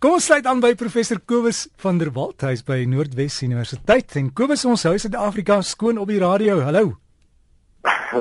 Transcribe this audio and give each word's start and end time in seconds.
Kom 0.00 0.14
ons 0.16 0.24
sluit 0.30 0.46
aan 0.48 0.62
by 0.64 0.70
professor 0.80 1.18
Kobus 1.28 1.66
van 1.82 1.98
der 2.00 2.08
Walt 2.16 2.40
huis 2.48 2.62
by 2.64 2.86
Noordwes 2.88 3.34
Universiteit 3.44 4.14
en 4.16 4.30
Kobus 4.32 4.62
ons 4.64 4.86
hou 4.88 4.94
Suid-Afrika 4.96 5.58
skoon 5.60 5.98
op 6.00 6.08
die 6.08 6.22
radio. 6.22 6.54
Hallo. 6.64 6.94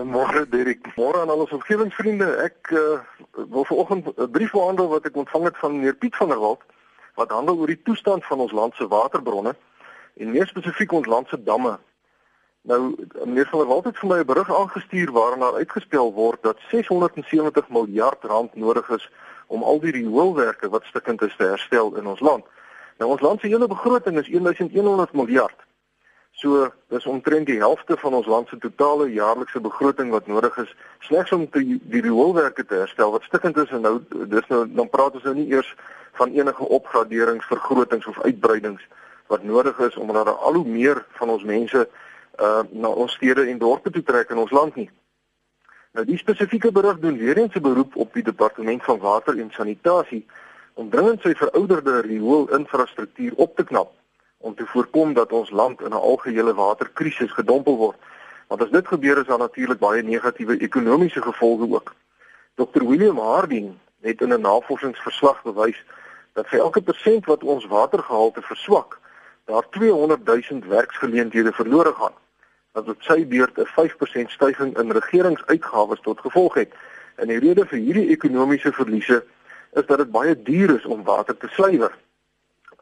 Môre 0.04 0.42
Dirk. 0.52 0.90
Môre 0.98 1.22
aan 1.22 1.32
al 1.32 1.46
ons 1.46 1.54
omgewingsvriende. 1.56 2.28
Ek 2.44 2.74
uh, 2.76 3.00
wil 3.54 3.64
vanoggend 3.70 4.12
'n 4.12 4.28
brief 4.28 4.52
behandel 4.52 4.92
wat 4.92 5.08
ek 5.08 5.22
ontvang 5.24 5.48
het 5.48 5.62
van 5.64 5.78
meneer 5.78 5.96
Piet 5.96 6.20
van 6.20 6.36
der 6.36 6.44
Walt 6.44 6.68
wat 7.16 7.32
handel 7.32 7.56
oor 7.56 7.72
die 7.72 7.80
toestand 7.88 8.28
van 8.28 8.44
ons 8.44 8.52
land 8.52 8.76
se 8.76 8.88
waterbronne 8.88 9.56
en 10.20 10.36
meer 10.36 10.52
spesifiek 10.52 10.92
ons 10.92 11.08
land 11.08 11.32
se 11.32 11.40
damme. 11.44 11.80
Nou 12.68 12.92
meneer 13.24 13.48
van 13.56 13.60
der 13.64 13.72
Walt 13.72 13.88
het 13.88 14.04
vir 14.04 14.10
my 14.10 14.20
'n 14.20 14.28
berig 14.28 14.52
aangestuur 14.52 15.16
waarin 15.16 15.48
daar 15.48 15.64
uitgespel 15.64 16.12
word 16.12 16.44
dat 16.44 16.60
670 16.76 17.70
miljard 17.70 18.20
rand 18.24 18.56
nodig 18.56 18.90
is 18.90 19.08
om 19.50 19.64
al 19.64 19.80
die 19.82 19.92
rioolwerke 19.92 20.70
wat 20.70 20.86
stukkend 20.86 21.22
is 21.26 21.36
te 21.38 21.50
herstel 21.50 21.96
in 21.98 22.08
ons 22.08 22.22
land. 22.22 22.46
Nou 23.02 23.10
ons 23.12 23.22
land 23.26 23.42
se 23.42 23.48
hele 23.48 23.68
begroting 23.68 24.20
is 24.22 24.30
1100 24.30 25.14
miljard. 25.18 25.66
So 26.40 26.70
dis 26.94 27.06
omtrent 27.06 27.50
die 27.50 27.58
helfte 27.60 27.98
van 27.98 28.14
ons 28.14 28.28
land 28.30 28.48
se 28.48 28.58
totale 28.58 29.10
jaarlikse 29.12 29.60
begroting 29.60 30.12
wat 30.14 30.28
nodig 30.28 30.58
is 30.62 30.76
slegs 31.08 31.32
om 31.36 31.48
die, 31.52 31.80
die 31.82 32.04
rioolwerke 32.06 32.66
te 32.66 32.84
herstel 32.84 33.12
wat 33.12 33.26
stukkend 33.28 33.58
is 33.58 33.74
en 33.76 33.82
nou 33.88 33.96
dis 34.10 34.48
nou 34.54 34.62
dan 34.68 34.92
praat 34.94 35.18
ons 35.18 35.26
nou 35.28 35.36
nie 35.36 35.50
eers 35.52 35.74
van 36.20 36.32
enige 36.36 36.68
opgraderings, 36.78 37.48
vergrotings 37.50 38.06
of 38.06 38.22
uitbreidings 38.22 38.86
wat 39.28 39.44
nodig 39.44 39.80
is 39.90 39.98
omdat 39.98 40.26
daar 40.26 40.46
al 40.48 40.62
hoe 40.62 40.68
meer 40.68 41.06
van 41.20 41.30
ons 41.36 41.44
mense 41.44 41.88
uh 42.40 42.62
na 42.72 42.88
ons 42.88 43.14
stede 43.20 43.50
en 43.50 43.58
dorpe 43.60 43.92
toe 43.92 44.04
trek 44.04 44.30
in 44.32 44.40
ons 44.46 44.52
land 44.56 44.76
nie. 44.76 44.90
Nou 45.98 46.04
die 46.06 46.18
spesifieke 46.18 46.70
berig 46.72 47.00
doen 47.02 47.18
weer 47.18 47.38
eens 47.38 47.56
'n 47.56 47.62
beroep 47.62 47.96
op 47.96 48.14
die 48.14 48.24
departement 48.24 48.84
van 48.84 49.00
water 49.00 49.40
en 49.40 49.52
sanitasie 49.52 50.26
om 50.74 50.90
dringend 50.90 51.22
sy 51.22 51.34
verouderde 51.34 52.02
riool-infrastruktuur 52.02 53.34
op 53.36 53.56
te 53.56 53.64
knap 53.64 53.92
om 54.38 54.56
te 54.56 54.66
voorkom 54.66 55.14
dat 55.14 55.32
ons 55.32 55.50
land 55.50 55.82
in 55.82 55.90
'n 55.90 56.04
algehele 56.12 56.54
waterkrisis 56.54 57.32
gedompel 57.32 57.78
word. 57.78 57.98
Want 58.48 58.62
as 58.62 58.70
dit 58.70 58.88
gebeur 58.88 59.18
is 59.18 59.28
daar 59.28 59.38
natuurlik 59.38 59.80
baie 59.80 60.04
negatiewe 60.04 60.58
ekonomiese 60.58 61.22
gevolge 61.22 61.74
ook. 61.74 61.96
Dr 62.56 62.88
William 62.88 63.18
Harding 63.18 63.74
het 64.02 64.22
in 64.22 64.34
'n 64.34 64.42
navorsingsverslag 64.42 65.44
bewys 65.44 65.84
dat 66.34 66.48
vir 66.48 66.60
elke 66.60 66.82
persent 66.82 67.26
wat 67.26 67.44
ons 67.44 67.66
watergehalte 67.66 68.42
verswak, 68.42 69.00
daar 69.46 69.70
200 69.70 70.26
000 70.26 70.68
werksgeleenthede 70.68 71.52
verlore 71.52 71.94
gaan 71.94 72.14
wat 72.80 72.96
op 72.96 73.02
sy 73.04 73.26
beurt 73.28 73.58
'n 73.58 73.66
5% 73.66 74.32
stygings 74.32 74.80
in 74.80 74.92
regeringsuitgawes 74.92 76.02
tot 76.02 76.20
gevolg 76.20 76.54
het. 76.54 76.72
En 77.16 77.28
die 77.28 77.40
rede 77.40 77.66
vir 77.66 77.80
hierdie 77.80 78.10
ekonomiese 78.10 78.72
verliese 78.72 79.24
is 79.74 79.86
dat 79.86 79.98
dit 79.98 80.12
baie 80.12 80.42
duur 80.42 80.76
is 80.76 80.86
om 80.86 81.04
water 81.04 81.38
te 81.38 81.48
suiwer 81.48 81.92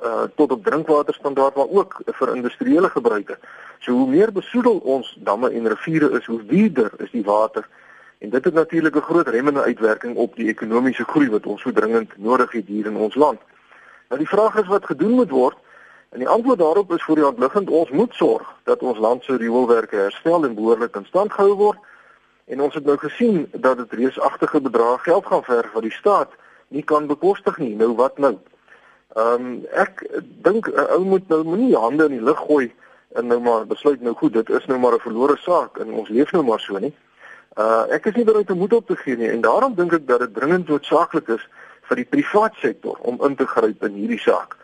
uh 0.03 0.23
tot 0.35 0.51
op 0.51 0.63
drinkwaterstandaard 0.63 1.55
maar 1.55 1.69
ook 1.69 2.01
vir 2.05 2.35
industriële 2.35 2.89
gebruike. 2.89 3.37
So 3.79 3.91
hoe 3.91 4.09
meer 4.09 4.31
besoedel 4.31 4.77
ons 4.77 5.17
damme 5.19 5.49
en 5.49 5.67
riviere 5.67 6.11
is, 6.19 6.25
hoe 6.25 6.45
duurder 6.45 6.91
is 6.97 7.11
die 7.11 7.23
water. 7.23 7.67
En 8.17 8.29
dit 8.29 8.43
het 8.45 8.53
natuurlik 8.53 8.95
'n 8.95 9.09
groot 9.09 9.27
remmende 9.27 9.61
uitwerking 9.61 10.15
op 10.15 10.35
die 10.35 10.47
ekonomiese 10.47 11.03
groei 11.03 11.29
wat 11.29 11.45
ons 11.45 11.61
so 11.61 11.71
dringend 11.71 12.17
nodig 12.17 12.51
het 12.51 12.67
hier 12.67 12.85
in 12.85 12.95
ons 12.95 13.15
land. 13.15 13.39
Nou 14.09 14.19
die 14.19 14.29
vraag 14.29 14.55
is 14.55 14.67
wat 14.67 14.85
gedoen 14.85 15.11
moet 15.11 15.29
word 15.29 15.57
En 16.09 16.19
die 16.19 16.27
antwoord 16.27 16.59
daarop 16.59 16.91
is 16.93 17.03
vir 17.03 17.15
die 17.15 17.27
ontliggend 17.27 17.69
ons 17.69 17.89
moet 17.89 18.13
sorg 18.13 18.47
dat 18.63 18.83
ons 18.83 18.97
land 18.97 19.23
se 19.23 19.35
rioolwerke 19.35 19.95
herstel 19.95 20.45
en 20.45 20.55
behoorlik 20.55 20.95
in 20.95 21.05
stand 21.05 21.33
gehou 21.33 21.55
word. 21.55 21.79
En 22.47 22.61
ons 22.61 22.73
het 22.73 22.85
nou 22.85 22.97
gesien 22.97 23.47
dat 23.51 23.77
dit 23.77 23.93
reusagtige 23.93 24.61
bedrae 24.61 24.97
geld 24.97 25.25
gaan 25.25 25.43
verg 25.43 25.71
wat 25.73 25.83
die 25.83 25.91
staat 25.91 26.31
nie 26.67 26.83
kan 26.83 27.07
bekostig 27.07 27.57
nie. 27.57 27.75
Nou 27.75 27.93
wat 27.95 28.17
nou? 28.17 28.37
Ehm 29.15 29.33
um, 29.33 29.65
ek 29.71 30.03
dink 30.43 30.67
'n 30.67 30.87
ou 30.95 31.03
moet 31.03 31.27
nou 31.27 31.43
moenie 31.43 31.75
hande 31.75 32.05
in 32.05 32.17
die 32.19 32.23
lug 32.23 32.39
gooi 32.39 32.73
en 33.15 33.27
nou 33.27 33.39
maar 33.39 33.65
besluit 33.65 34.01
nou 34.01 34.13
goed, 34.15 34.33
dit 34.33 34.49
is 34.49 34.65
nou 34.65 34.79
maar 34.79 34.93
'n 34.93 34.99
verlore 34.99 35.37
saak 35.37 35.77
en 35.77 35.93
ons 35.93 36.09
leef 36.09 36.31
nou 36.31 36.43
maar 36.43 36.59
so 36.59 36.77
nie. 36.77 36.93
Uh 37.57 37.85
ek 37.89 38.05
is 38.05 38.15
nie 38.15 38.25
bereid 38.25 38.51
om 38.51 38.57
moed 38.57 38.73
op 38.73 38.87
te 38.87 38.95
gee 38.95 39.17
nie 39.17 39.29
en 39.29 39.41
daarom 39.41 39.75
dink 39.75 39.93
ek 39.93 40.07
dat 40.07 40.19
dit 40.19 40.33
dringend 40.33 40.67
noodsaaklik 40.67 41.27
is 41.27 41.47
vir 41.81 41.95
die 41.95 42.05
privaat 42.05 42.53
sektor 42.55 42.97
om 43.01 43.17
in 43.23 43.35
te 43.35 43.47
gryp 43.47 43.83
in 43.83 43.93
hierdie 43.93 44.19
saak. 44.19 44.56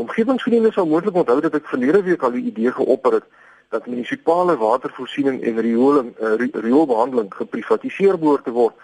Omgewingsvriende 0.00 0.72
sal 0.72 0.86
moontlik 0.86 1.14
onthou 1.14 1.40
dat 1.44 1.54
ek 1.58 1.66
verlede 1.68 2.02
week 2.02 2.22
al 2.24 2.32
die 2.32 2.46
idee 2.48 2.72
geopper 2.72 3.18
het 3.18 3.26
dat 3.70 3.86
munisipale 3.86 4.56
watervoorsiening 4.56 5.42
en 5.46 5.60
rioling 5.60 6.08
uh, 6.18 6.32
rioolbehandeling 6.52 7.28
geprivatiseer 7.34 8.18
behoort 8.18 8.44
te 8.44 8.54
word. 8.54 8.74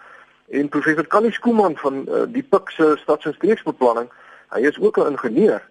En 0.49 0.69
professor 0.69 1.07
Callie 1.07 1.33
Skooman 1.33 1.77
van 1.81 2.05
uh, 2.05 2.23
die 2.31 2.43
PIK 2.43 2.71
se 2.71 2.93
stads- 3.01 3.27
en 3.27 3.35
streeksbeplanning, 3.35 4.11
hy 4.55 4.61
is 4.69 4.79
ook 4.79 4.99
'n 4.99 5.11
ingenieur. 5.17 5.63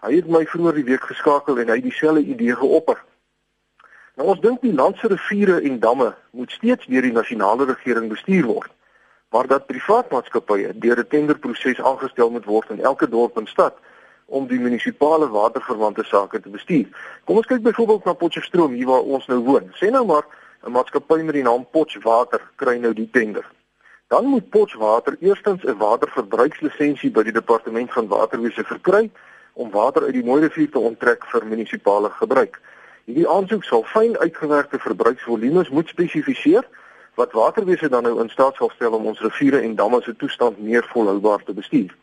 Hy 0.00 0.14
het 0.14 0.28
my 0.28 0.44
vroeër 0.46 0.74
die 0.74 0.88
week 0.92 1.04
geskakel 1.04 1.58
en 1.58 1.68
hy 1.68 1.80
het 1.80 1.88
dieselfde 1.88 2.22
idee 2.22 2.54
geopper. 2.56 3.02
Nou 4.16 4.28
ons 4.28 4.40
dink 4.40 4.60
die 4.60 4.74
land 4.74 4.96
se 4.96 5.08
riviere 5.08 5.60
en 5.60 5.80
damme 5.80 6.14
moet 6.30 6.50
steeds 6.50 6.86
deur 6.86 7.02
die 7.02 7.12
nasionale 7.12 7.64
regering 7.64 8.08
bestuur 8.08 8.44
word, 8.46 8.70
maar 9.30 9.46
dat 9.46 9.66
privaat 9.66 10.10
maatskappye 10.10 10.78
deur 10.78 10.98
'n 10.98 11.08
tenderproses 11.08 11.80
aangestel 11.80 12.30
moet 12.30 12.44
word 12.44 12.70
in 12.70 12.80
elke 12.80 13.08
dorp 13.08 13.36
en 13.36 13.46
stad 13.46 13.74
om 14.30 14.46
die 14.46 14.60
munisipale 14.62 15.28
waterverwante 15.28 16.04
sake 16.06 16.40
te 16.40 16.48
bestuur. 16.48 16.86
Kom 17.26 17.40
ons 17.40 17.48
kyk 17.50 17.62
byvoorbeeld 17.66 18.04
na 18.06 18.14
Potchefstroom 18.14 18.76
hier 18.78 18.86
waar 18.86 19.08
ons 19.16 19.26
nou 19.26 19.40
woon. 19.46 19.70
Sê 19.80 19.90
nou 19.90 20.04
maar 20.06 20.26
'n 20.66 20.72
maatskappy 20.72 21.22
met 21.22 21.34
die 21.34 21.42
naam 21.42 21.66
Potchwater 21.70 22.40
kry 22.56 22.76
nou 22.78 22.92
die 22.94 23.08
tender. 23.10 23.46
Dan 24.08 24.24
moet 24.24 24.50
Potchwater 24.50 25.16
eerstens 25.20 25.64
'n 25.64 25.76
waterverbruikslisensie 25.78 27.10
by 27.10 27.22
die 27.22 27.32
departement 27.32 27.92
van 27.92 28.06
waterwese 28.06 28.64
verkry 28.64 29.10
om 29.52 29.70
water 29.70 30.02
uit 30.02 30.12
die 30.12 30.24
Mooi 30.24 30.40
rivier 30.42 30.70
te 30.70 30.78
onttrek 30.78 31.24
vir 31.26 31.46
munisipale 31.46 32.10
gebruik. 32.10 32.60
Hierdie 33.04 33.28
aansoek 33.28 33.64
sal 33.64 33.84
fyn 33.84 34.18
uitgewerkte 34.18 34.78
verbruiksvolumes 34.78 35.68
moet 35.68 35.88
spesifiseer 35.88 36.64
wat 37.14 37.32
waterwese 37.32 37.88
dan 37.88 38.02
nou 38.02 38.20
in 38.20 38.28
staat 38.28 38.54
sal 38.56 38.70
stel 38.74 38.92
om 38.92 39.06
ons 39.06 39.20
riviere 39.20 39.60
en 39.60 39.74
damme 39.74 40.02
se 40.02 40.16
toestand 40.16 40.58
meer 40.58 40.84
volhoubaar 40.92 41.42
te 41.44 41.52
bestuur. 41.52 41.96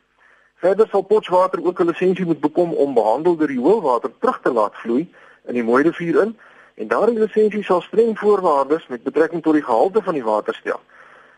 Verder 0.57 0.87
sal 0.89 1.03
Potchwater 1.03 1.65
ook 1.65 1.79
'n 1.79 1.85
lisensie 1.85 2.25
moet 2.25 2.39
bekom 2.39 2.73
om 2.73 2.93
behandelde 2.93 3.45
rioolwater 3.45 4.11
terug 4.19 4.39
te 4.41 4.51
laat 4.51 4.75
vloei 4.75 5.13
in 5.45 5.53
die 5.53 5.63
Mooi 5.63 5.83
rivier 5.83 6.21
in 6.21 6.37
en 6.75 6.87
daardie 6.87 7.19
lisensie 7.19 7.63
sal 7.63 7.81
streng 7.81 8.17
voorwaardes 8.19 8.87
met 8.87 9.03
betrekking 9.03 9.43
tot 9.43 9.53
die 9.53 9.63
gehalte 9.63 10.01
van 10.01 10.13
die 10.13 10.23
water 10.23 10.53
stel. 10.55 10.79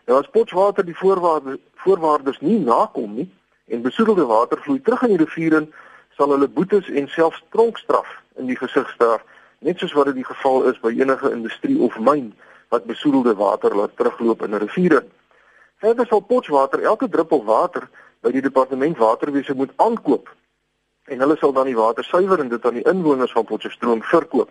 Nou 0.06 0.18
as 0.18 0.30
Potchwater 0.30 0.84
die 0.84 0.96
voorwaardes 0.96 1.60
voorwaardes 1.74 2.40
nie 2.40 2.58
nakom 2.58 3.14
nie 3.14 3.28
en 3.68 3.82
besoedelde 3.82 4.24
water 4.24 4.58
vloei 4.58 4.80
terug 4.80 5.02
in 5.02 5.16
die 5.16 5.24
rivier 5.24 5.52
in, 5.52 5.72
sal 6.16 6.30
hulle 6.30 6.48
boetes 6.48 6.88
en 6.88 7.08
selfs 7.08 7.44
tronkstraf 7.50 8.08
in 8.36 8.46
die 8.46 8.56
gesig 8.56 8.88
staar, 8.90 9.22
net 9.58 9.78
soos 9.78 9.92
wat 9.92 10.06
dit 10.06 10.14
die 10.14 10.24
geval 10.24 10.62
is 10.62 10.80
by 10.80 10.96
enige 10.96 11.30
industrie 11.30 11.78
of 11.80 11.98
myn 11.98 12.32
wat 12.68 12.84
besoedelde 12.84 13.34
water 13.34 13.76
laat 13.76 13.96
terugloop 13.96 14.42
in 14.42 14.54
'n 14.54 14.64
rivier 14.64 14.92
in. 14.92 15.10
Verder 15.76 16.06
sal 16.06 16.20
Potchwater 16.20 16.82
elke 16.82 17.08
druppel 17.08 17.44
water 17.44 17.88
by 18.20 18.30
die 18.30 18.42
departement 18.44 18.98
waterwese 18.98 19.54
moet 19.54 19.72
aankoop 19.76 20.28
en 21.10 21.22
hulle 21.24 21.36
sal 21.40 21.52
dan 21.52 21.66
die 21.66 21.78
water 21.78 22.04
suiwer 22.04 22.40
en 22.40 22.48
dit 22.48 22.66
aan 22.66 22.76
die 22.78 22.86
inwoners 22.86 23.32
van 23.32 23.44
Potchefstroom 23.44 24.02
verkoop. 24.02 24.50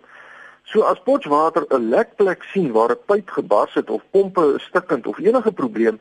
So 0.68 0.82
as 0.82 1.00
Potchwater 1.04 1.64
'n 1.70 1.88
lekplek 1.88 2.42
sien 2.52 2.72
waar 2.72 2.90
'n 2.90 3.04
pyp 3.06 3.30
gebars 3.30 3.74
het 3.74 3.90
of 3.90 4.02
pompe 4.10 4.54
is 4.56 4.62
stikkend 4.62 5.06
of 5.06 5.18
enige 5.18 5.52
probleem, 5.52 5.98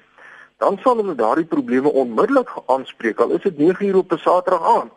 dan 0.57 0.77
sal 0.83 0.95
hulle 0.95 1.15
daardie 1.15 1.45
probleme 1.45 1.89
onmiddellik 1.89 2.49
aanspreek 2.65 3.19
al 3.19 3.31
is 3.31 3.41
dit 3.41 3.57
9uur 3.57 3.95
op 3.95 4.11
'n 4.11 4.17
Saterdag 4.17 4.63
aand. 4.77 4.91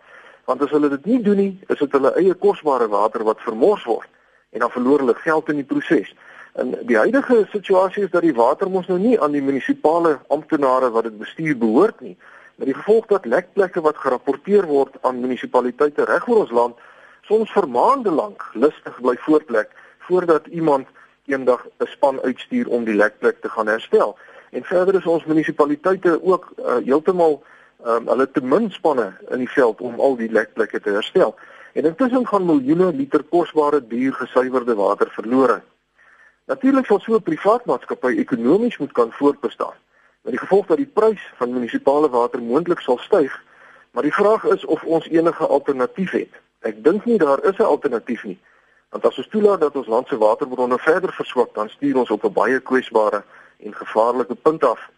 Want 0.45 0.63
as 0.63 0.71
hulle 0.71 0.89
dit 0.89 1.05
nie 1.05 1.23
doen 1.23 1.37
nie, 1.37 1.61
is 1.69 1.79
dit 1.79 1.93
hulle 1.93 2.15
eie 2.15 2.35
kosbare 2.35 2.89
water 2.89 3.25
wat 3.25 3.41
vermors 3.41 3.85
word 3.85 4.09
en 4.51 4.59
dan 4.59 4.71
verloor 4.71 4.99
hulle 4.99 5.15
geld 5.15 5.49
in 5.49 5.57
die 5.57 5.65
proses. 5.65 6.15
En 6.53 6.75
die 6.87 6.97
huidige 6.97 7.47
situasie 7.51 8.03
is 8.03 8.11
dat 8.11 8.23
die 8.23 8.35
water 8.35 8.71
mos 8.71 8.87
nou 8.87 8.99
nie 8.99 9.21
aan 9.21 9.33
die 9.33 9.43
munisipale 9.43 10.19
amptenare 10.29 10.91
wat 10.91 11.05
dit 11.05 11.19
bestuur 11.19 11.59
behoort 11.59 12.01
nie, 12.01 12.17
met 12.57 12.67
die 12.67 12.75
gevolg 12.75 13.07
dat 13.07 13.25
lekplekke 13.25 13.81
wat 13.81 13.97
gerapporteer 13.97 14.67
word 14.67 14.97
aan 15.01 15.21
munisipaliteite 15.21 16.05
reg 16.05 16.29
oor 16.29 16.43
ons 16.45 16.51
land 16.51 16.77
soms 17.29 17.53
vir 17.53 17.69
maande 17.69 18.11
lank 18.11 18.45
lustig 18.55 18.99
bly 19.01 19.17
voortplek 19.27 19.71
voordat 20.09 20.47
iemand 20.47 20.87
eendag 21.27 21.67
'n 21.79 21.87
span 21.87 22.21
uitstuur 22.21 22.69
om 22.69 22.85
die 22.85 22.95
lekplek 22.95 23.41
te 23.41 23.49
gaan 23.49 23.67
herstel. 23.67 24.17
En 24.51 24.65
verder 24.65 24.95
is 24.95 25.07
ons 25.07 25.25
munisipaliteite 25.25 26.23
ook 26.23 26.53
uh, 26.59 26.77
heeltemal 26.85 27.43
um, 27.87 28.09
hulle 28.09 28.31
te 28.31 28.43
min 28.45 28.71
spanne 28.71 29.13
in 29.31 29.39
die 29.39 29.51
veld 29.51 29.81
om 29.81 30.01
al 30.01 30.17
die 30.17 30.31
lekplekke 30.31 30.81
te 30.81 30.91
herstel. 30.91 31.35
En 31.73 31.85
intussen 31.85 32.27
gaan 32.27 32.47
miljoene 32.47 32.93
liter 32.93 33.23
kosbare 33.23 33.87
duur 33.87 34.13
gesuiwerde 34.13 34.75
water 34.75 35.11
verlore. 35.11 35.63
Natuurlik 36.47 36.87
sal 36.87 37.01
so 37.01 37.15
'n 37.15 37.23
privaat 37.23 37.65
maatskappy 37.65 38.19
ekonomies 38.19 38.79
moet 38.79 38.93
kan 38.93 39.13
voortbestaan 39.13 39.79
met 40.23 40.33
die 40.33 40.39
gevolg 40.39 40.67
dat 40.67 40.77
die 40.77 40.87
prys 40.87 41.23
van 41.35 41.53
munisipale 41.53 42.11
water 42.11 42.43
moontlik 42.43 42.81
sal 42.81 42.99
styg. 42.99 43.43
Maar 43.91 44.03
die 44.03 44.15
vraag 44.15 44.45
is 44.45 44.65
of 44.65 44.83
ons 44.83 45.09
enige 45.09 45.47
alternatief 45.47 46.11
het. 46.11 46.41
Ek 46.61 46.85
dink 46.85 47.05
nie 47.05 47.19
daar 47.19 47.45
is 47.45 47.59
'n 47.59 47.63
alternatief 47.63 48.25
nie. 48.25 48.39
Want 48.91 49.07
as 49.07 49.19
ons 49.19 49.29
toelaat 49.29 49.61
dat 49.61 49.77
ons 49.77 49.87
land 49.87 50.09
se 50.09 50.19
waterbronne 50.19 50.79
verder 50.79 51.13
verswak, 51.13 51.55
dan 51.55 51.69
stuur 51.69 51.97
ons 51.97 52.11
op 52.11 52.25
'n 52.25 52.33
baie 52.33 52.61
kwesbare 52.61 53.23
en 53.59 53.75
gevaarlike 53.75 54.35
punt 54.35 54.65
af. 54.65 54.91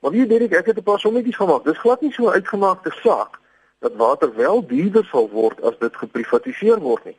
Maar 0.00 0.10
wie 0.10 0.26
weet 0.26 0.40
ek, 0.40 0.52
ek 0.52 0.66
het 0.66 0.76
'n 0.78 0.82
paar 0.82 0.98
sommetjies 0.98 1.36
gemaak. 1.36 1.64
Dis 1.64 1.78
glad 1.78 2.00
nie 2.00 2.12
so 2.12 2.22
'n 2.24 2.32
uitgemaakte 2.32 2.90
saak 2.90 3.38
dat 3.78 3.96
water 3.96 4.34
wel 4.34 4.66
duurder 4.66 5.04
sal 5.04 5.28
word 5.30 5.62
as 5.62 5.78
dit 5.78 5.96
geprivatiseer 5.96 6.78
word 6.78 7.04
nie. 7.04 7.16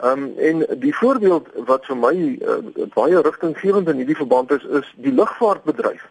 Ehm 0.00 0.22
um, 0.22 0.38
en 0.38 0.80
die 0.80 0.96
voorbeeld 0.96 1.48
wat 1.54 1.86
vir 1.86 1.96
my 1.96 2.38
uh, 2.42 2.56
baie 2.94 3.20
rigtinggewend 3.20 3.88
in 3.88 3.96
hierdie 3.96 4.16
verband 4.16 4.50
is 4.50 4.64
is 4.64 4.94
die 4.96 5.12
lugvaartbedryf. 5.12 6.04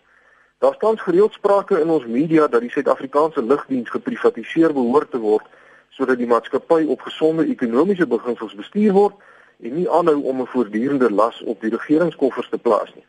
Daar 0.66 0.74
staan 0.74 1.00
gereeld 1.00 1.34
sprake 1.34 1.80
in 1.80 1.90
ons 1.90 2.06
media 2.06 2.48
dat 2.48 2.62
die 2.62 2.70
Suid-Afrikaanse 2.70 3.44
lugdiens 3.44 3.90
geprivatiseer 3.90 4.74
behoort 4.74 5.12
te 5.12 5.20
word 5.22 5.44
sodat 5.90 6.18
die 6.18 6.28
maatskappy 6.28 6.88
op 6.90 7.04
gesonde 7.06 7.46
ekonomiese 7.46 8.08
beginsels 8.08 8.56
bestuur 8.58 8.96
word 8.96 9.20
en 9.62 9.76
nie 9.76 9.86
aanhou 9.98 10.16
om 10.32 10.42
'n 10.42 10.50
voortdurende 10.54 11.12
las 11.12 11.44
op 11.44 11.62
die 11.62 11.70
regeringskoffers 11.70 12.50
te 12.50 12.58
plaas 12.58 12.90
nie. 12.96 13.06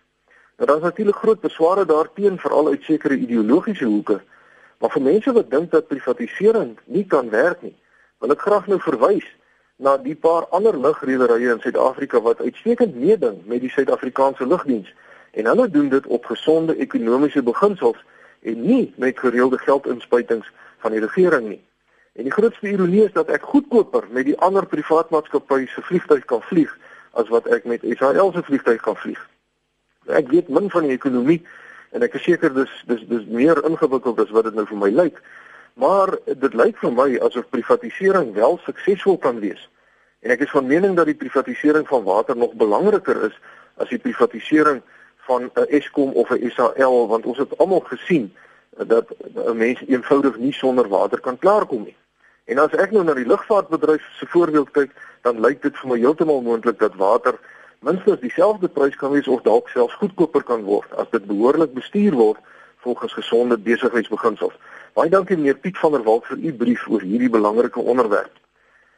Nou 0.56 0.69
daar 0.69 0.76
is 0.76 0.82
natuurlik 0.82 1.17
groot 1.17 1.41
besware 1.41 1.87
daarteenoor 1.87 2.38
veral 2.38 2.69
uit 2.69 2.82
sekere 2.82 3.17
ideologiese 3.17 3.85
hoeke. 3.85 4.20
Maar 4.79 4.91
vir 4.91 5.02
mense 5.02 5.32
wat 5.32 5.50
dink 5.50 5.70
dat 5.70 5.88
privatisering 5.88 6.79
nie 6.85 7.06
kan 7.06 7.31
werk 7.31 7.62
nie, 7.62 7.76
wil 8.19 8.31
ek 8.31 8.41
graag 8.41 8.67
nou 8.67 8.81
verwys 8.81 9.37
na 9.76 9.97
die 9.97 10.17
paar 10.17 10.47
ander 10.47 10.79
lugrederye 10.79 11.50
in 11.52 11.61
Suid-Afrika 11.61 12.20
wat 12.20 12.41
uitstekend 12.41 12.94
meeding 12.94 13.47
met 13.47 13.61
die 13.61 13.70
Suid-Afrikaanse 13.70 14.47
lugdiens 14.47 14.94
en 15.37 15.49
hulle 15.50 15.69
doen 15.71 15.88
dit 15.93 16.06
op 16.06 16.25
gesonde 16.25 16.77
ekonomiese 16.77 17.43
beginsels 17.43 17.99
en 18.43 18.61
nie 18.65 18.93
met 18.97 19.19
gereelde 19.19 19.59
geldinspuitings 19.59 20.49
van 20.85 20.94
die 20.97 21.00
regering 21.00 21.49
nie. 21.49 21.62
En 22.17 22.25
die 22.25 22.33
grootste 22.33 22.71
ironie 22.71 23.05
is 23.05 23.12
dat 23.12 23.29
ek 23.29 23.44
goedkoper 23.44 24.06
met 24.17 24.25
die 24.31 24.38
ander 24.41 24.65
privaat 24.67 25.11
maatskappye 25.12 25.69
se 25.69 25.85
vliegtuig 25.85 26.25
kan 26.25 26.41
vlieg 26.49 26.73
as 27.21 27.29
wat 27.29 27.49
ek 27.53 27.69
met 27.69 27.85
Israel 27.85 28.33
se 28.33 28.43
vliegtuig 28.47 28.81
kan 28.81 28.97
vlieg. 28.97 29.21
Ek 30.09 30.31
weet 30.33 30.49
min 30.49 30.71
van 30.73 30.88
die 30.88 30.97
ekonomie 30.97 31.43
en 31.93 32.05
ek 32.06 32.17
is 32.17 32.25
seker 32.25 32.55
dis 32.56 32.73
dis 32.88 33.05
dis 33.11 33.29
meer 33.29 33.61
ingewikkeld 33.69 34.25
as 34.25 34.33
wat 34.33 34.49
dit 34.49 34.56
nou 34.56 34.65
vir 34.73 34.83
my 34.87 34.91
lyk. 35.03 35.21
Maar 35.77 36.17
dit 36.25 36.55
lyk 36.56 36.81
vir 36.81 36.97
my 36.97 37.11
asof 37.29 37.49
privatisering 37.53 38.33
wel 38.33 38.56
suksesvol 38.65 39.21
kan 39.21 39.44
wees. 39.44 39.69
En 40.25 40.33
ek 40.33 40.49
is 40.49 40.55
van 40.56 40.65
mening 40.67 40.97
dat 40.97 41.12
die 41.12 41.21
privatisering 41.21 41.85
van 41.88 42.09
water 42.09 42.37
nog 42.37 42.56
belangriker 42.56 43.27
is 43.29 43.37
as 43.77 43.93
die 43.93 44.00
privatisering 44.00 44.81
van 45.26 45.50
'n 45.55 45.67
Eskom 45.78 46.11
of 46.12 46.31
'n 46.31 46.50
SAL 46.50 47.08
want 47.08 47.26
ons 47.26 47.38
het 47.38 47.58
almal 47.58 47.81
gesien 47.81 48.34
dat 48.76 49.06
'n 49.34 49.56
mens 49.56 49.81
eenvoudig 49.87 50.37
nie 50.37 50.52
sonder 50.52 50.88
water 50.88 51.20
kan 51.20 51.38
klaarkom 51.38 51.82
nie. 51.82 51.96
En 52.44 52.58
as 52.58 52.75
ek 52.78 52.90
nou 52.90 53.05
na 53.05 53.14
die 53.14 53.26
lugvaartbedryf 53.26 54.02
se 54.19 54.26
voorbeeld 54.26 54.70
kyk, 54.70 54.90
dan 55.23 55.40
lyk 55.40 55.62
dit 55.62 55.76
vir 55.76 55.88
my 55.88 55.99
heeltemal 55.99 56.43
moontlik 56.43 56.78
dat 56.78 56.94
water 56.94 57.34
minstens 57.78 58.20
dieselfde 58.20 58.69
prys 58.69 58.96
kan 58.96 59.11
wees 59.11 59.28
of 59.28 59.43
dalk 59.43 59.69
selfs 59.69 59.94
goedkoper 59.94 60.43
kan 60.43 60.62
word 60.62 60.94
as 60.94 61.11
dit 61.11 61.26
behoorlik 61.26 61.75
bestuur 61.75 62.14
word 62.14 62.38
volgens 62.76 63.12
gesonde 63.12 63.58
besigheidsbeginsels. 63.58 64.55
Baie 64.94 65.11
dankie 65.11 65.37
meneer 65.37 65.58
Piet 65.58 65.78
van 65.78 65.93
der 65.93 66.02
Walt 66.02 66.26
vir 66.26 66.38
u 66.38 66.52
brief 66.55 66.88
oor 66.88 67.02
hierdie 67.02 67.31
belangrike 67.31 67.81
onderwerp. 67.81 68.32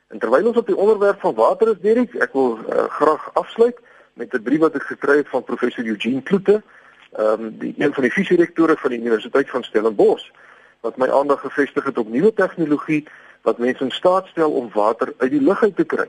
En 0.08 0.19
terwyl 0.19 0.46
ons 0.46 0.56
op 0.56 0.66
die 0.66 0.76
onderwerp 0.76 1.20
van 1.20 1.34
water 1.34 1.72
is, 1.72 1.80
Derek, 1.80 2.14
ek 2.14 2.32
wil 2.32 2.58
uh, 2.58 2.84
graag 3.00 3.30
afsluit 3.32 3.80
met 4.19 4.32
'n 4.35 4.43
brief 4.43 4.59
wat 4.59 4.75
ek 4.75 4.82
gekry 4.82 5.17
het 5.17 5.29
van 5.29 5.44
professor 5.44 5.85
Eugene 5.85 6.23
Kloete, 6.23 6.62
ehm 7.12 7.44
um, 7.44 7.59
die 7.59 7.75
een 7.79 7.94
van 7.94 8.03
die 8.03 8.12
fisiedirektore 8.12 8.76
van 8.76 8.91
die 8.91 8.99
Universiteit 9.00 9.50
van 9.50 9.65
Stellenbosch 9.65 10.31
wat 10.81 10.97
my 10.97 11.11
aandag 11.11 11.41
gefestig 11.41 11.85
het 11.85 11.99
op 11.99 12.09
nuwe 12.09 12.35
tegnologie 12.35 13.09
wat 13.43 13.59
mense 13.59 13.85
in 13.85 13.91
staat 13.91 14.26
stel 14.26 14.50
om 14.50 14.70
water 14.73 15.12
uit 15.19 15.31
die 15.31 15.43
lug 15.43 15.62
uit 15.62 15.76
te 15.76 15.85
kry. 15.85 16.09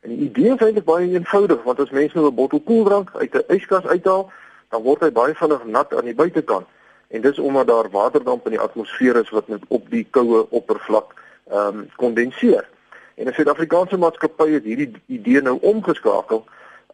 En 0.00 0.08
die 0.08 0.18
idee 0.28 0.54
is 0.54 0.60
eintlik 0.60 0.84
baie 0.84 1.10
eenvoudig 1.10 1.62
want 1.62 1.80
as 1.80 1.90
mense 1.90 2.16
nou 2.16 2.28
'n 2.28 2.34
bottel 2.34 2.60
koeldrank 2.60 3.10
uit 3.14 3.34
'n 3.34 3.54
yskas 3.54 3.86
uithaal, 3.86 4.32
dan 4.68 4.82
word 4.82 5.00
hy 5.00 5.10
baie 5.10 5.34
vinnig 5.34 5.64
nat 5.64 5.94
aan 5.94 6.04
die 6.04 6.14
buitekant. 6.14 6.66
En 7.08 7.20
dis 7.20 7.38
omdat 7.38 7.66
daar 7.66 7.90
waterdamp 7.90 8.44
in 8.44 8.50
die 8.50 8.60
atmosfeer 8.60 9.16
is 9.16 9.30
wat 9.30 9.48
net 9.48 9.62
op 9.68 9.90
die 9.90 10.06
koue 10.10 10.50
oppervlak 10.50 11.14
ehm 11.50 11.78
um, 11.78 11.88
kondenseer. 11.96 12.68
En 13.14 13.26
'n 13.26 13.32
Suid-Afrikaanse 13.32 13.96
maatskappy 13.96 14.50
het 14.50 14.64
hierdie 14.64 14.92
idee 15.06 15.42
nou 15.42 15.58
omgeskakel 15.60 16.44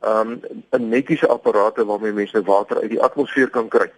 ehm 0.00 0.31
um, 0.31 0.41
in 0.70 0.88
netjiese 0.88 1.29
apparate 1.29 1.85
waarmee 1.85 2.12
mense 2.12 2.37
nou 2.37 2.44
water 2.44 2.81
uit 2.81 2.91
die 2.91 3.02
atmosfeer 3.02 3.50
kan 3.50 3.69
kry. 3.69 3.91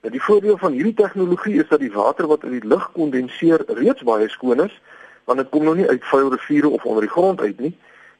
Nou 0.00 0.12
die 0.12 0.22
voordeel 0.22 0.58
van 0.58 0.72
hierdie 0.72 0.94
tegnologie 0.94 1.60
is 1.60 1.68
dat 1.68 1.80
die 1.80 1.92
water 1.92 2.26
wat 2.26 2.42
in 2.42 2.50
die 2.50 2.68
lug 2.68 2.92
kondenseer 2.92 3.64
reeds 3.66 4.02
baie 4.02 4.28
skoon 4.28 4.64
is 4.64 4.80
want 5.24 5.38
dit 5.38 5.48
kom 5.48 5.64
nou 5.64 5.74
nie 5.76 5.88
uit 5.88 6.04
vuil 6.04 6.30
riviere 6.30 6.68
of 6.68 6.84
onder 6.84 7.04
die 7.04 7.12
grond 7.12 7.40
uit 7.40 7.60
nie 7.60 7.74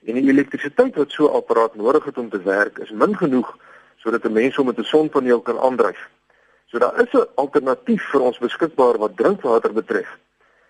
en 0.05 0.19
die 0.19 0.29
elektrisiteit 0.31 0.97
wat 0.97 1.11
so 1.11 1.29
'n 1.29 1.37
apparaat 1.41 1.75
nodig 1.75 2.05
het 2.05 2.19
om 2.19 2.29
te 2.31 2.43
werk 2.43 2.79
is 2.79 2.91
min 2.91 3.17
genoeg 3.17 3.57
sodat 3.97 4.25
'n 4.25 4.33
mens 4.33 4.57
hom 4.57 4.67
met 4.67 4.79
'n 4.79 4.85
sonpaneel 4.85 5.41
kan 5.41 5.59
aandryf. 5.59 6.09
So 6.67 6.79
daar 6.79 7.01
is 7.01 7.13
'n 7.13 7.27
alternatief 7.35 8.03
vir 8.11 8.21
ons 8.21 8.39
beskikbaar 8.39 8.99
wat 8.99 9.17
drinkwater 9.17 9.73
betref. 9.73 10.19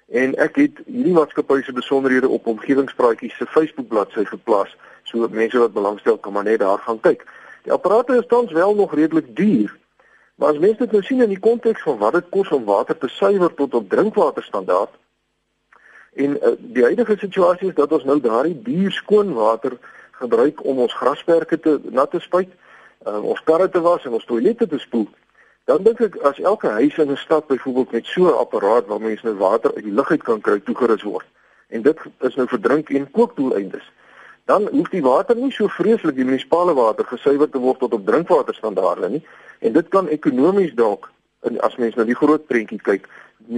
En 0.09 0.35
ek 0.35 0.57
het 0.57 0.81
hierdie 0.87 1.13
maatskappy 1.13 1.63
se 1.63 1.73
besonderhede 1.73 2.29
op 2.29 2.47
omgewingspraatjies 2.47 3.37
se 3.37 3.47
Facebook 3.47 3.89
bladsy 3.89 4.25
geplaas 4.25 4.77
sodat 5.13 5.37
mense 5.37 5.61
wat 5.61 5.77
belangstel 5.77 6.19
kan 6.19 6.33
maar 6.33 6.49
net 6.49 6.65
daar 6.65 6.81
gaan 6.89 7.01
kyk. 7.01 7.23
Die 7.63 7.73
apparate 7.73 8.17
is 8.19 8.27
tans 8.27 8.53
wel 8.53 8.75
nog 8.75 8.95
redelik 8.95 9.37
duur. 9.37 9.77
Maar 10.35 10.57
as 10.57 10.59
mense 10.59 10.83
dit 10.83 10.93
nou 10.93 11.03
sien 11.07 11.23
in 11.23 11.35
die 11.37 11.45
konteks 11.45 11.85
van 11.85 12.01
wat 12.01 12.17
dit 12.19 12.33
kos 12.35 12.51
om 12.51 12.65
water 12.65 12.99
te 12.99 13.09
suiwer 13.09 13.55
tot 13.55 13.75
op 13.75 13.89
drinkwaterstandaard, 13.93 14.97
En 16.13 16.37
uh, 16.37 16.53
die 16.59 16.83
huidige 16.83 17.17
situasie 17.19 17.69
is 17.69 17.75
dat 17.75 17.93
ons 17.93 18.05
nou 18.05 18.21
daardie 18.21 18.59
duur 18.63 18.93
skoon 18.93 19.33
water 19.33 19.79
gebruik 20.21 20.65
om 20.65 20.79
ons 20.79 20.95
grasperke 20.95 21.61
te 21.61 21.79
nat 21.89 22.11
te 22.11 22.21
spuit, 22.21 22.51
uh, 23.07 23.23
ons 23.25 23.43
karre 23.49 23.69
te 23.69 23.81
was 23.81 24.05
en 24.05 24.19
ons 24.19 24.25
toilette 24.29 24.69
te 24.69 24.79
spoel. 24.79 25.09
Dan 25.65 25.87
dink 25.87 26.03
ek 26.05 26.19
as 26.29 26.41
elke 26.43 26.69
huis 26.69 26.99
in 26.99 27.11
'n 27.11 27.17
stad 27.17 27.47
byvoorbeeld 27.47 27.93
met 27.93 28.07
so 28.07 28.29
'n 28.29 28.39
apparaat 28.45 28.87
waar 28.87 29.01
mense 29.01 29.25
nou 29.25 29.37
water 29.37 29.75
uit 29.75 29.85
die 29.85 29.95
lug 29.95 30.11
uit 30.11 30.23
kan 30.23 30.41
kry 30.41 30.61
toegerus 30.61 31.03
word. 31.03 31.27
En 31.69 31.83
dit 31.83 31.99
is 32.21 32.35
nou 32.35 32.49
vir 32.49 32.61
drink 32.61 32.91
en 32.91 33.11
kookdoeleindes. 33.11 33.93
Dan 34.51 34.69
hoef 34.71 34.89
die 34.91 35.03
water 35.03 35.37
nie 35.37 35.53
so 35.53 35.69
vreeslik 35.69 36.17
die 36.17 36.25
munisipale 36.25 36.75
water 36.75 37.07
gesuiwer 37.07 37.51
te 37.51 37.59
word 37.63 37.79
tot 37.79 37.93
op 37.93 38.07
drinkwaterstandaarde 38.07 39.09
nie. 39.09 39.23
En 39.61 39.73
dit 39.73 39.89
kan 39.89 40.09
ekonomies 40.09 40.75
dalk 40.75 41.11
as 41.61 41.77
mense 41.77 41.99
na 41.99 42.07
die 42.07 42.19
groot 42.19 42.47
prentjie 42.47 42.79
kyk, 42.79 43.09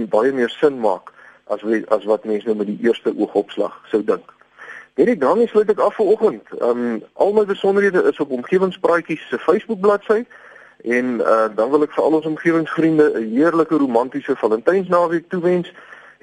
baie 0.09 0.31
meer 0.33 0.49
sin 0.49 0.79
maak 0.81 1.11
as 1.53 1.61
we, 1.61 1.83
as 1.93 2.05
wat 2.09 2.25
mense 2.25 2.47
nou 2.49 2.57
met 2.57 2.69
die 2.71 2.79
eerste 2.87 3.13
oogopslag 3.13 3.75
sou 3.91 4.01
dink. 4.03 4.31
Hierdie 4.95 5.17
daarmee 5.19 5.47
sluit 5.51 5.69
ek 5.69 5.81
af 5.83 5.97
vir 5.99 6.11
oggend. 6.13 6.53
Ehm 6.61 6.83
um, 6.85 7.01
al 7.13 7.33
my 7.35 7.43
besonderhede 7.45 8.05
is 8.09 8.19
op 8.23 8.31
omgewingspraatjies 8.31 9.27
se 9.29 9.37
Facebook 9.37 9.79
bladsy 9.83 10.23
en 10.85 11.19
uh, 11.19 11.49
dan 11.55 11.69
wil 11.69 11.83
ek 11.83 11.93
vir 11.97 12.03
al 12.03 12.17
ons 12.19 12.29
omgewingsvriende 12.29 13.09
'n 13.19 13.27
heerlike 13.35 13.75
romantiese 13.75 14.35
Valentynsnaweek 14.39 15.29
toewens 15.29 15.73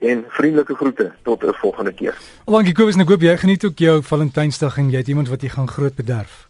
en 0.02 0.24
vriendelike 0.28 0.74
groete 0.74 1.12
tot 1.22 1.44
'n 1.44 1.54
volgende 1.64 1.92
keer. 1.92 2.16
Dankie 2.44 2.74
Kobus, 2.74 2.96
ek 2.96 3.08
hoop 3.08 3.20
jy 3.20 3.36
geniet 3.36 3.64
ook 3.64 3.78
jou 3.78 4.02
Valentynsdag 4.02 4.76
en 4.78 4.90
jy 4.90 4.96
het 4.96 5.08
iemand 5.08 5.28
wat 5.28 5.42
jy 5.42 5.48
gaan 5.48 5.68
groot 5.68 5.94
bederf. 5.94 6.48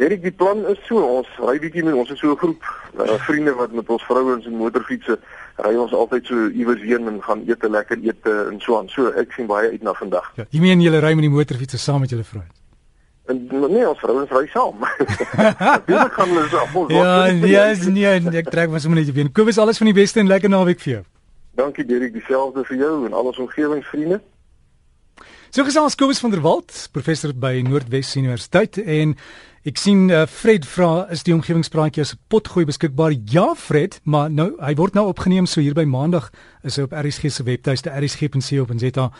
Hierdie 0.00 0.20
die 0.20 0.32
plan 0.32 0.66
is 0.66 0.78
so, 0.88 1.00
ons 1.00 1.28
ry 1.38 1.58
bietjie 1.58 1.84
met 1.84 1.94
ons 1.94 2.10
is 2.10 2.18
so 2.18 2.32
'n 2.32 2.36
groep 2.36 2.62
uh, 3.00 3.18
vriende 3.28 3.52
wat 3.54 3.72
met 3.72 3.88
ons 3.88 4.02
vrouens 4.02 4.46
en 4.46 4.52
motorfietsse 4.52 5.18
ry 5.56 5.74
ons 5.76 5.92
altyd 5.92 6.26
so 6.26 6.48
iewers 6.48 6.80
heen 6.80 7.06
en 7.06 7.22
gaan 7.22 7.42
eet 7.46 7.64
'n 7.64 7.70
lekker 7.70 7.98
ete 8.02 8.48
en 8.52 8.60
so 8.60 8.78
aan. 8.78 8.88
So 8.88 9.12
ek 9.12 9.32
sien 9.32 9.46
baie 9.46 9.70
uit 9.70 9.82
na 9.82 9.92
vandag. 9.92 10.32
Ja, 10.36 10.44
jy 10.50 10.60
meen 10.60 10.80
jy 10.80 10.90
ry 10.90 11.12
met 11.12 11.26
die 11.28 11.36
motorfietsse 11.36 11.78
saam 11.78 12.00
met 12.00 12.10
julle 12.10 12.24
vrouens? 12.24 12.56
En 13.26 13.46
nee, 13.70 13.88
ons 13.88 13.98
vrouens 13.98 14.30
ry 14.30 14.46
saam. 14.46 14.76
Natuurlik 15.76 16.12
gaan 16.12 16.28
hulle 16.28 16.48
saam. 16.48 16.88
Ja, 16.88 17.26
ja, 17.26 17.74
nee, 17.88 18.20
nee, 18.20 18.38
ek 18.38 18.50
trek 18.50 18.70
sommer 18.76 19.04
net 19.04 19.12
weer. 19.12 19.30
Kobus, 19.32 19.58
alles 19.58 19.78
van 19.78 19.86
die 19.86 20.00
beste 20.00 20.20
en 20.20 20.26
lekker 20.26 20.48
naweek 20.48 20.80
vir 20.80 20.92
jou. 20.92 21.04
Dankie 21.60 21.84
Dirk, 21.84 22.14
dieselfde 22.16 22.64
vir 22.64 22.76
jou 22.80 22.94
en 23.06 23.12
al 23.12 23.28
ons 23.28 23.38
omgewingsvriende. 23.44 24.20
So 25.50 25.66
gesels 25.66 25.96
Kobus 25.98 26.22
van 26.22 26.32
der 26.32 26.40
Walt, 26.40 26.72
professor 26.94 27.34
by 27.36 27.58
Noordwes 27.66 28.14
Universiteit 28.16 28.78
en 28.80 29.16
Ek 29.60 29.76
sien 29.76 30.06
uh, 30.08 30.22
Fred 30.24 30.64
vra 30.64 31.02
is 31.12 31.20
die 31.26 31.34
omgewingspraatjie 31.36 32.00
as 32.00 32.14
'n 32.14 32.20
potgooi 32.32 32.64
beskikbaar? 32.64 33.12
Ja, 33.28 33.52
Fred, 33.54 34.00
maar 34.08 34.30
nou 34.30 34.56
hy 34.56 34.72
word 34.74 34.94
nou 34.96 35.04
opgeneem 35.12 35.44
so 35.44 35.60
hier 35.60 35.74
by 35.76 35.84
Maandag 35.84 36.30
is 36.64 36.78
hy 36.80 36.86
op 36.88 36.96
RSG 36.96 37.28
se 37.28 37.44
webtuiste 37.44 37.92
rsg.co.za 37.92 39.10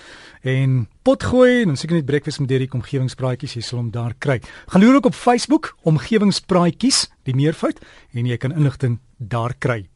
en 0.41 0.89
potgooi 1.05 1.69
en 1.69 1.77
seker 1.77 1.97
net 1.97 2.07
breakfast 2.07 2.41
met 2.41 2.49
Derek 2.49 2.73
omgewingspraatjies 2.73 3.55
jy 3.55 3.61
sal 3.61 3.83
hom 3.83 3.91
daar 3.91 4.15
kry. 4.19 4.41
Gaan 4.73 4.81
loer 4.81 4.97
ook 4.97 5.13
op 5.13 5.15
Facebook 5.15 5.77
omgewingspraatjies, 5.85 7.11
die 7.29 7.37
meervoud 7.37 7.77
en 8.17 8.25
jy 8.25 8.39
kan 8.39 8.57
inligting 8.57 8.99
daar 9.19 9.53
kry. 9.59 9.91